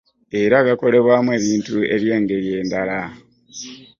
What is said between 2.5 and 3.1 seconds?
endala.